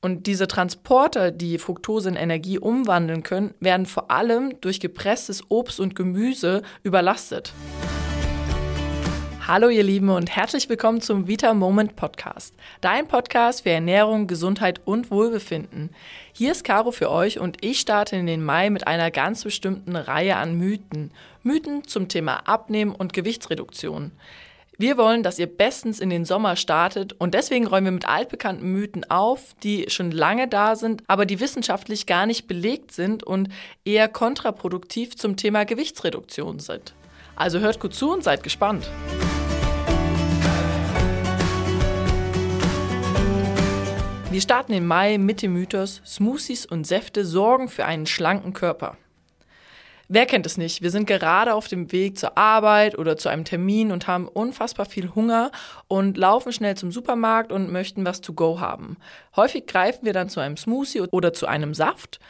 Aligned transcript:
Und 0.00 0.28
diese 0.28 0.46
Transporter, 0.46 1.32
die 1.32 1.58
Fructose 1.58 2.08
in 2.08 2.14
Energie 2.14 2.60
umwandeln 2.60 3.24
können, 3.24 3.52
werden 3.58 3.84
vor 3.84 4.12
allem 4.12 4.60
durch 4.60 4.78
gepresstes 4.78 5.42
Obst 5.48 5.80
und 5.80 5.96
Gemüse 5.96 6.62
überlastet. 6.84 7.52
Hallo 9.44 9.70
ihr 9.70 9.82
Lieben 9.82 10.10
und 10.10 10.30
herzlich 10.36 10.68
willkommen 10.68 11.00
zum 11.00 11.26
Vita 11.26 11.52
Moment 11.52 11.96
Podcast. 11.96 12.54
Dein 12.80 13.08
Podcast 13.08 13.62
für 13.62 13.70
Ernährung, 13.70 14.28
Gesundheit 14.28 14.82
und 14.84 15.10
Wohlbefinden. 15.10 15.90
Hier 16.32 16.52
ist 16.52 16.62
Caro 16.62 16.92
für 16.92 17.10
euch 17.10 17.40
und 17.40 17.56
ich 17.64 17.80
starte 17.80 18.14
in 18.14 18.26
den 18.26 18.44
Mai 18.44 18.70
mit 18.70 18.86
einer 18.86 19.10
ganz 19.10 19.42
bestimmten 19.42 19.96
Reihe 19.96 20.36
an 20.36 20.54
Mythen. 20.54 21.10
Mythen 21.42 21.82
zum 21.84 22.06
Thema 22.06 22.46
Abnehmen 22.46 22.94
und 22.94 23.14
Gewichtsreduktion. 23.14 24.12
Wir 24.80 24.96
wollen, 24.96 25.24
dass 25.24 25.40
ihr 25.40 25.48
bestens 25.48 25.98
in 25.98 26.08
den 26.08 26.24
Sommer 26.24 26.54
startet 26.54 27.12
und 27.14 27.34
deswegen 27.34 27.66
räumen 27.66 27.86
wir 27.86 27.90
mit 27.90 28.08
altbekannten 28.08 28.70
Mythen 28.70 29.10
auf, 29.10 29.56
die 29.64 29.86
schon 29.88 30.12
lange 30.12 30.46
da 30.46 30.76
sind, 30.76 31.02
aber 31.08 31.26
die 31.26 31.40
wissenschaftlich 31.40 32.06
gar 32.06 32.26
nicht 32.26 32.46
belegt 32.46 32.92
sind 32.92 33.24
und 33.24 33.48
eher 33.84 34.06
kontraproduktiv 34.06 35.16
zum 35.16 35.36
Thema 35.36 35.64
Gewichtsreduktion 35.64 36.60
sind. 36.60 36.94
Also 37.34 37.58
hört 37.58 37.80
gut 37.80 37.92
zu 37.92 38.12
und 38.12 38.22
seid 38.22 38.44
gespannt. 38.44 38.88
Wir 44.30 44.40
starten 44.40 44.74
im 44.74 44.86
Mai 44.86 45.18
mit 45.18 45.42
dem 45.42 45.54
Mythos, 45.54 46.02
Smoothies 46.06 46.66
und 46.66 46.86
Säfte 46.86 47.24
sorgen 47.24 47.68
für 47.68 47.84
einen 47.84 48.06
schlanken 48.06 48.52
Körper. 48.52 48.96
Wer 50.10 50.24
kennt 50.24 50.46
es 50.46 50.56
nicht? 50.56 50.80
Wir 50.80 50.90
sind 50.90 51.06
gerade 51.06 51.52
auf 51.52 51.68
dem 51.68 51.92
Weg 51.92 52.16
zur 52.16 52.38
Arbeit 52.38 52.96
oder 52.96 53.18
zu 53.18 53.28
einem 53.28 53.44
Termin 53.44 53.92
und 53.92 54.06
haben 54.06 54.26
unfassbar 54.26 54.86
viel 54.86 55.14
Hunger 55.14 55.50
und 55.86 56.16
laufen 56.16 56.50
schnell 56.50 56.78
zum 56.78 56.90
Supermarkt 56.90 57.52
und 57.52 57.70
möchten 57.70 58.06
was 58.06 58.22
to 58.22 58.32
go 58.32 58.58
haben. 58.58 58.96
Häufig 59.36 59.66
greifen 59.66 60.06
wir 60.06 60.14
dann 60.14 60.30
zu 60.30 60.40
einem 60.40 60.56
Smoothie 60.56 61.02
oder 61.10 61.34
zu 61.34 61.46
einem 61.46 61.74
Saft, 61.74 62.20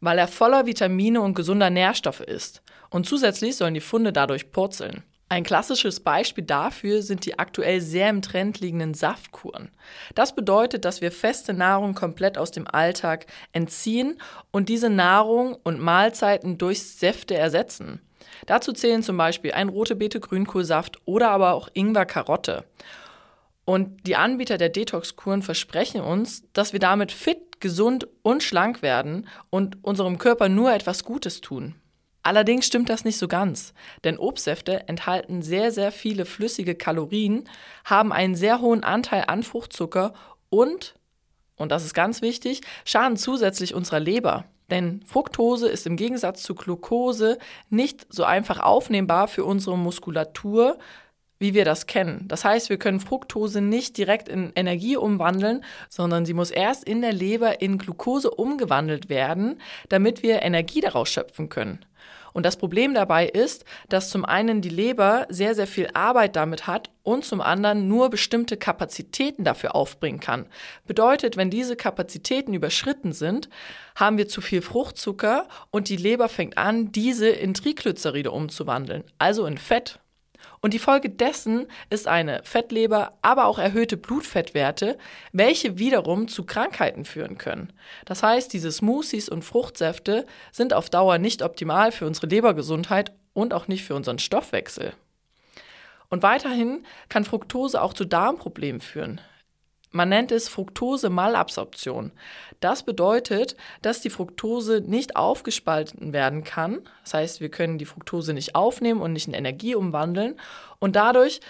weil 0.00 0.18
er 0.18 0.26
voller 0.26 0.66
Vitamine 0.66 1.20
und 1.20 1.34
gesunder 1.34 1.70
Nährstoffe 1.70 2.22
ist. 2.22 2.60
Und 2.90 3.06
zusätzlich 3.06 3.54
sollen 3.54 3.74
die 3.74 3.80
Funde 3.80 4.12
dadurch 4.12 4.50
purzeln. 4.50 5.04
Ein 5.30 5.44
klassisches 5.44 6.00
Beispiel 6.00 6.44
dafür 6.44 7.02
sind 7.02 7.26
die 7.26 7.38
aktuell 7.38 7.82
sehr 7.82 8.08
im 8.08 8.22
Trend 8.22 8.60
liegenden 8.60 8.94
Saftkuren. 8.94 9.70
Das 10.14 10.34
bedeutet, 10.34 10.86
dass 10.86 11.02
wir 11.02 11.12
feste 11.12 11.52
Nahrung 11.52 11.94
komplett 11.94 12.38
aus 12.38 12.50
dem 12.50 12.66
Alltag 12.66 13.26
entziehen 13.52 14.18
und 14.52 14.70
diese 14.70 14.88
Nahrung 14.88 15.54
und 15.64 15.80
Mahlzeiten 15.80 16.56
durch 16.56 16.82
Säfte 16.82 17.36
ersetzen. 17.36 18.00
Dazu 18.46 18.72
zählen 18.72 19.02
zum 19.02 19.18
Beispiel 19.18 19.52
ein 19.52 19.68
rote 19.68 19.96
Beete 19.96 20.20
Grünkohlsaft 20.20 20.96
oder 21.04 21.30
aber 21.30 21.52
auch 21.52 21.68
Ingwer 21.74 22.06
Karotte. 22.06 22.64
Und 23.66 24.06
die 24.06 24.16
Anbieter 24.16 24.56
der 24.56 24.70
Detox-Kuren 24.70 25.42
versprechen 25.42 26.00
uns, 26.00 26.42
dass 26.54 26.72
wir 26.72 26.80
damit 26.80 27.12
fit, 27.12 27.60
gesund 27.60 28.08
und 28.22 28.42
schlank 28.42 28.80
werden 28.80 29.28
und 29.50 29.84
unserem 29.84 30.16
Körper 30.16 30.48
nur 30.48 30.72
etwas 30.72 31.04
Gutes 31.04 31.42
tun. 31.42 31.74
Allerdings 32.22 32.66
stimmt 32.66 32.90
das 32.90 33.04
nicht 33.04 33.18
so 33.18 33.28
ganz, 33.28 33.72
denn 34.04 34.18
Obstsäfte 34.18 34.88
enthalten 34.88 35.40
sehr, 35.42 35.70
sehr 35.72 35.92
viele 35.92 36.24
flüssige 36.24 36.74
Kalorien, 36.74 37.48
haben 37.84 38.12
einen 38.12 38.34
sehr 38.34 38.60
hohen 38.60 38.84
Anteil 38.84 39.24
an 39.28 39.42
Fruchtzucker 39.42 40.12
und, 40.50 40.94
und 41.56 41.72
das 41.72 41.84
ist 41.84 41.94
ganz 41.94 42.20
wichtig, 42.20 42.60
schaden 42.84 43.16
zusätzlich 43.16 43.74
unserer 43.74 44.00
Leber. 44.00 44.44
Denn 44.70 45.02
Fructose 45.06 45.68
ist 45.68 45.86
im 45.86 45.96
Gegensatz 45.96 46.42
zu 46.42 46.54
Glucose 46.54 47.38
nicht 47.70 48.06
so 48.10 48.24
einfach 48.24 48.60
aufnehmbar 48.60 49.28
für 49.28 49.44
unsere 49.44 49.78
Muskulatur, 49.78 50.78
wie 51.38 51.54
wir 51.54 51.64
das 51.64 51.86
kennen. 51.86 52.24
Das 52.28 52.44
heißt, 52.44 52.70
wir 52.70 52.78
können 52.78 53.00
Fructose 53.00 53.60
nicht 53.60 53.96
direkt 53.96 54.28
in 54.28 54.52
Energie 54.54 54.96
umwandeln, 54.96 55.64
sondern 55.88 56.24
sie 56.26 56.34
muss 56.34 56.50
erst 56.50 56.84
in 56.84 57.00
der 57.00 57.12
Leber 57.12 57.60
in 57.60 57.78
Glucose 57.78 58.30
umgewandelt 58.30 59.08
werden, 59.08 59.60
damit 59.88 60.22
wir 60.22 60.42
Energie 60.42 60.80
daraus 60.80 61.08
schöpfen 61.08 61.48
können. 61.48 61.84
Und 62.32 62.44
das 62.44 62.56
Problem 62.56 62.94
dabei 62.94 63.26
ist, 63.26 63.64
dass 63.88 64.10
zum 64.10 64.24
einen 64.24 64.60
die 64.60 64.68
Leber 64.68 65.26
sehr, 65.28 65.54
sehr 65.54 65.66
viel 65.66 65.88
Arbeit 65.94 66.36
damit 66.36 66.66
hat 66.66 66.90
und 67.02 67.24
zum 67.24 67.40
anderen 67.40 67.88
nur 67.88 68.10
bestimmte 68.10 68.56
Kapazitäten 68.56 69.44
dafür 69.44 69.74
aufbringen 69.74 70.20
kann. 70.20 70.46
Bedeutet, 70.86 71.36
wenn 71.36 71.50
diese 71.50 71.74
Kapazitäten 71.74 72.54
überschritten 72.54 73.12
sind, 73.12 73.48
haben 73.96 74.18
wir 74.18 74.28
zu 74.28 74.40
viel 74.40 74.62
Fruchtzucker 74.62 75.48
und 75.70 75.88
die 75.88 75.96
Leber 75.96 76.28
fängt 76.28 76.58
an, 76.58 76.92
diese 76.92 77.28
in 77.28 77.54
Triglyceride 77.54 78.30
umzuwandeln, 78.30 79.04
also 79.18 79.46
in 79.46 79.58
Fett. 79.58 79.98
Und 80.60 80.74
die 80.74 80.78
Folge 80.78 81.10
dessen 81.10 81.66
ist 81.90 82.08
eine 82.08 82.40
Fettleber, 82.44 83.18
aber 83.22 83.46
auch 83.46 83.58
erhöhte 83.58 83.96
Blutfettwerte, 83.96 84.98
welche 85.32 85.78
wiederum 85.78 86.28
zu 86.28 86.44
Krankheiten 86.44 87.04
führen 87.04 87.38
können. 87.38 87.72
Das 88.04 88.22
heißt, 88.22 88.52
diese 88.52 88.72
Smoothies 88.72 89.28
und 89.28 89.44
Fruchtsäfte 89.44 90.26
sind 90.52 90.72
auf 90.72 90.90
Dauer 90.90 91.18
nicht 91.18 91.42
optimal 91.42 91.92
für 91.92 92.06
unsere 92.06 92.26
Lebergesundheit 92.26 93.12
und 93.32 93.54
auch 93.54 93.68
nicht 93.68 93.84
für 93.84 93.94
unseren 93.94 94.18
Stoffwechsel. 94.18 94.94
Und 96.10 96.22
weiterhin 96.22 96.84
kann 97.08 97.24
Fructose 97.24 97.80
auch 97.80 97.92
zu 97.92 98.04
Darmproblemen 98.04 98.80
führen. 98.80 99.20
Man 99.90 100.10
nennt 100.10 100.32
es 100.32 100.48
Fructose-Malabsorption. 100.48 102.12
Das 102.60 102.82
bedeutet, 102.82 103.56
dass 103.82 104.00
die 104.00 104.10
Fructose 104.10 104.82
nicht 104.84 105.16
aufgespalten 105.16 106.12
werden 106.12 106.44
kann. 106.44 106.80
Das 107.04 107.14
heißt, 107.14 107.40
wir 107.40 107.48
können 107.48 107.78
die 107.78 107.86
Fructose 107.86 108.34
nicht 108.34 108.54
aufnehmen 108.54 109.00
und 109.00 109.12
nicht 109.12 109.28
in 109.28 109.34
Energie 109.34 109.74
umwandeln. 109.74 110.38
Und 110.78 110.96
dadurch 110.96 111.40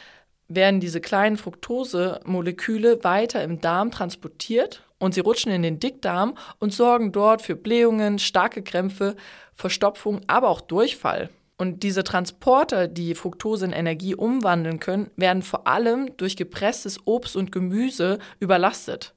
werden 0.48 0.80
diese 0.80 1.00
kleinen 1.00 1.36
Fructose-Moleküle 1.36 3.04
weiter 3.04 3.42
im 3.42 3.60
Darm 3.60 3.90
transportiert 3.90 4.82
und 4.98 5.14
sie 5.14 5.20
rutschen 5.20 5.52
in 5.52 5.62
den 5.62 5.80
Dickdarm 5.80 6.36
und 6.58 6.72
sorgen 6.72 7.12
dort 7.12 7.42
für 7.42 7.56
Blähungen, 7.56 8.18
starke 8.18 8.62
Krämpfe, 8.62 9.16
Verstopfung, 9.52 10.20
aber 10.26 10.48
auch 10.48 10.60
Durchfall. 10.60 11.30
Und 11.58 11.82
diese 11.82 12.04
Transporter, 12.04 12.86
die 12.86 13.16
Fructose 13.16 13.64
in 13.64 13.72
Energie 13.72 14.14
umwandeln 14.14 14.78
können, 14.78 15.10
werden 15.16 15.42
vor 15.42 15.66
allem 15.66 16.16
durch 16.16 16.36
gepresstes 16.36 17.00
Obst 17.04 17.36
und 17.36 17.50
Gemüse 17.50 18.20
überlastet. 18.38 19.12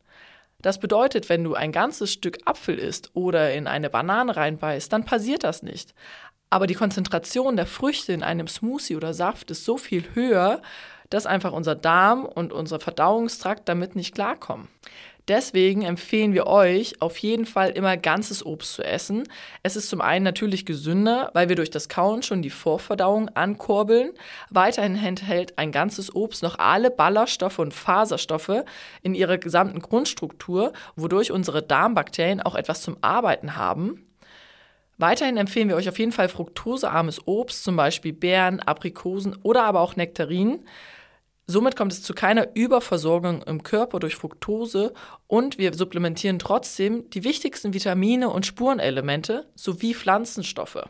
Das 0.59 0.80
bedeutet, 0.80 1.30
wenn 1.30 1.44
du 1.44 1.53
ein 1.53 1.72
ganzes 1.72 2.12
Stück 2.12 2.40
Apfel 2.46 2.78
isst 2.78 3.12
oder 3.13 3.53
in 3.53 3.68
eine 3.68 3.90
Banane 3.90 4.35
reinbeißt, 4.35 4.91
dann 4.91 5.06
passiert 5.06 5.44
das 5.44 5.63
nicht. 5.63 5.94
Aber 6.50 6.68
die 6.68 6.75
Konzentration 6.75 7.56
der 7.56 7.66
Früchte 7.68 8.12
in 8.12 8.24
einem 8.24 8.47
Smoothie 8.47 8.96
oder 8.96 9.13
Saft 9.13 9.51
ist 9.51 9.63
so 9.63 9.78
viel 9.78 10.03
höher, 10.13 10.62
dass 11.09 11.25
einfach 11.25 11.51
unser 11.51 11.75
Darm 11.75 12.25
und 12.25 12.53
unser 12.53 12.80
Verdauungstrakt 12.80 13.69
damit 13.69 13.96
nicht 13.96 14.16
klarkommen. 14.16 14.68
Deswegen 15.27 15.83
empfehlen 15.83 16.33
wir 16.33 16.47
euch 16.47 17.01
auf 17.01 17.17
jeden 17.19 17.45
Fall 17.45 17.69
immer 17.69 17.95
ganzes 17.95 18.45
Obst 18.45 18.73
zu 18.73 18.83
essen. 18.83 19.23
Es 19.61 19.75
ist 19.75 19.89
zum 19.89 20.01
einen 20.01 20.23
natürlich 20.23 20.65
gesünder, 20.65 21.29
weil 21.33 21.47
wir 21.47 21.55
durch 21.55 21.69
das 21.69 21.89
Kauen 21.89 22.23
schon 22.23 22.41
die 22.41 22.49
Vorverdauung 22.49 23.29
ankurbeln. 23.29 24.11
Weiterhin 24.49 24.95
enthält 24.95 25.57
ein 25.57 25.71
ganzes 25.71 26.13
Obst 26.15 26.43
noch 26.43 26.57
alle 26.57 26.89
Ballaststoffe 26.89 27.59
und 27.59 27.73
Faserstoffe 27.73 28.63
in 29.03 29.13
ihrer 29.13 29.37
gesamten 29.37 29.79
Grundstruktur, 29.79 30.73
wodurch 30.95 31.31
unsere 31.31 31.61
Darmbakterien 31.61 32.41
auch 32.41 32.55
etwas 32.55 32.81
zum 32.81 32.97
Arbeiten 33.01 33.55
haben. 33.55 34.07
Weiterhin 34.97 35.38
empfehlen 35.38 35.67
wir 35.67 35.75
euch 35.75 35.89
auf 35.89 35.97
jeden 35.97 36.11
Fall 36.11 36.29
fruktosearmes 36.29 37.25
Obst, 37.25 37.63
zum 37.63 37.75
Beispiel 37.75 38.13
Beeren, 38.13 38.59
Aprikosen 38.59 39.35
oder 39.41 39.63
aber 39.63 39.81
auch 39.81 39.95
Nektarinen. 39.95 40.63
Somit 41.47 41.75
kommt 41.75 41.91
es 41.91 42.03
zu 42.03 42.13
keiner 42.13 42.56
Überversorgung 42.56 43.41
im 43.44 43.63
Körper 43.63 44.00
durch 44.00 44.16
Fructose 44.16 44.94
und 45.28 45.57
wir 45.57 45.74
supplementieren 45.74 46.40
trotzdem 46.40 47.09
die 47.09 47.24
wichtigsten 47.24 47.74
Vitamine 47.74 48.29
und 48.29 48.46
Spurenelemente 48.46 49.47
sowie 49.56 49.94
Pflanzenstoffe. 49.94 50.85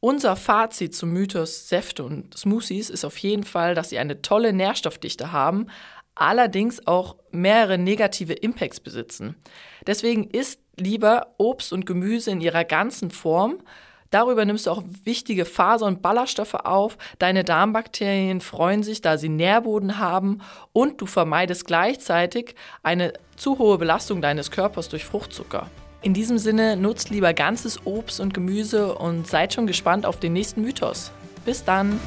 Unser 0.00 0.34
Fazit 0.34 0.94
zum 0.96 1.12
Mythos 1.12 1.68
Säfte 1.68 2.02
und 2.02 2.36
Smoothies 2.36 2.90
ist 2.90 3.04
auf 3.04 3.16
jeden 3.18 3.44
Fall, 3.44 3.74
dass 3.74 3.90
sie 3.90 3.98
eine 3.98 4.20
tolle 4.20 4.52
Nährstoffdichte 4.52 5.30
haben, 5.30 5.68
allerdings 6.14 6.86
auch 6.86 7.16
mehrere 7.30 7.78
negative 7.78 8.32
Impacts 8.32 8.80
besitzen. 8.80 9.36
Deswegen 9.86 10.24
isst 10.24 10.60
lieber 10.76 11.34
Obst 11.38 11.72
und 11.72 11.86
Gemüse 11.86 12.32
in 12.32 12.40
ihrer 12.40 12.64
ganzen 12.64 13.10
Form, 13.10 13.62
Darüber 14.12 14.44
nimmst 14.44 14.66
du 14.66 14.70
auch 14.70 14.84
wichtige 15.04 15.44
Faser- 15.44 15.86
und 15.86 16.02
Ballaststoffe 16.02 16.54
auf. 16.54 16.98
Deine 17.18 17.42
Darmbakterien 17.42 18.40
freuen 18.40 18.82
sich, 18.82 19.00
da 19.00 19.18
sie 19.18 19.30
Nährboden 19.30 19.98
haben 19.98 20.40
und 20.72 21.00
du 21.00 21.06
vermeidest 21.06 21.66
gleichzeitig 21.66 22.54
eine 22.82 23.14
zu 23.36 23.58
hohe 23.58 23.78
Belastung 23.78 24.22
deines 24.22 24.50
Körpers 24.50 24.90
durch 24.90 25.04
Fruchtzucker. 25.04 25.68
In 26.02 26.14
diesem 26.14 26.36
Sinne 26.36 26.76
nutzt 26.76 27.10
lieber 27.10 27.32
ganzes 27.32 27.86
Obst 27.86 28.20
und 28.20 28.34
Gemüse 28.34 28.94
und 28.94 29.26
seid 29.26 29.54
schon 29.54 29.66
gespannt 29.66 30.04
auf 30.04 30.20
den 30.20 30.34
nächsten 30.34 30.60
Mythos. 30.60 31.10
Bis 31.44 31.64
dann! 31.64 31.98